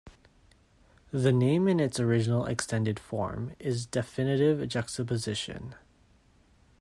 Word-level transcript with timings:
The 1.11 1.31
name 1.31 1.67
in 1.67 1.79
its 1.79 1.99
original 1.99 2.47
extended 2.47 2.99
form 2.99 3.55
is 3.59 3.85
Definitive 3.85 4.67
Juxtaposition. 4.67 5.75